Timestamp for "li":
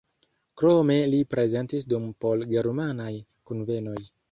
1.11-1.19